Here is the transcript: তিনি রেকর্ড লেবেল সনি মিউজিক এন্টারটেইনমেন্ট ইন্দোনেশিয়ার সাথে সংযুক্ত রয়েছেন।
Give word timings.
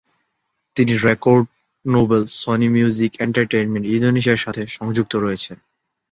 তিনি 0.75 0.93
রেকর্ড 1.07 1.45
লেবেল 1.85 2.23
সনি 2.39 2.67
মিউজিক 2.75 3.11
এন্টারটেইনমেন্ট 3.25 3.85
ইন্দোনেশিয়ার 3.87 4.43
সাথে 4.45 4.61
সংযুক্ত 4.77 5.13
রয়েছেন। 5.15 5.57